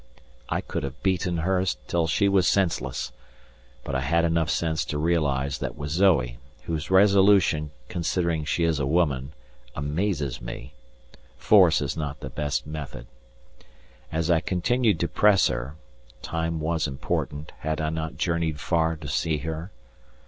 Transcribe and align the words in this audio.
I 0.49 0.61
could 0.61 0.81
have 0.81 1.03
beaten 1.03 1.37
her 1.37 1.63
till 1.87 2.07
she 2.07 2.27
was 2.27 2.47
senseless, 2.47 3.11
but 3.83 3.93
I 3.93 3.99
had 3.99 4.25
enough 4.25 4.49
sense 4.49 4.83
to 4.85 4.97
realize 4.97 5.59
that 5.59 5.75
with 5.75 5.91
Zoe, 5.91 6.39
whose 6.63 6.89
resolution, 6.89 7.69
considering 7.87 8.43
she 8.43 8.63
is 8.63 8.79
a 8.79 8.87
woman, 8.87 9.33
amazes 9.75 10.41
me, 10.41 10.73
force 11.37 11.81
is 11.83 11.95
not 11.95 12.19
the 12.19 12.31
best 12.31 12.65
method. 12.65 13.05
As 14.11 14.31
I 14.31 14.39
continued 14.39 14.99
to 15.01 15.07
press 15.07 15.49
her 15.49 15.75
(time 16.23 16.59
was 16.59 16.87
important: 16.87 17.51
had 17.59 17.79
I 17.79 17.89
not 17.91 18.17
journeyed 18.17 18.59
far 18.59 18.95
to 18.95 19.07
see 19.07 19.37
her?) 19.45 19.71